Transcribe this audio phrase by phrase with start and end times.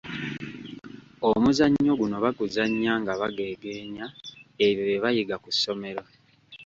[1.29, 4.05] Omuzannyo guno baguzannya nga bageegeenya
[4.65, 6.03] ebyo bye bayiga ku ssomero.